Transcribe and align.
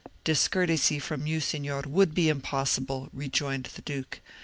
"Discourtesy 0.23 0.97
from 0.97 1.27
you, 1.27 1.39
Signor, 1.39 1.83
would 1.85 2.15
be 2.15 2.27
impossible," 2.27 3.09
rejoined 3.13 3.65
the 3.75 3.83
duke. 3.83 4.19